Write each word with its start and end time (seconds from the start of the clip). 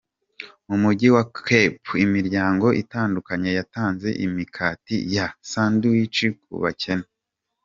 Mu 0.67 0.75
mujyi 0.83 1.07
wa 1.15 1.23
Cap, 1.45 1.75
imiryango 2.05 2.67
itandukanye 2.81 3.49
yatanze 3.57 4.09
imikati 4.25 4.95
ya 5.15 5.25
sandwiches 5.51 6.35
ku 6.45 6.55
bakene. 6.63 7.07